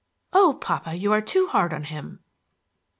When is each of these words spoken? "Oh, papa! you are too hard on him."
"Oh, 0.33 0.57
papa! 0.59 0.95
you 0.95 1.11
are 1.13 1.21
too 1.21 1.45
hard 1.45 1.71
on 1.75 1.83
him." 1.83 2.23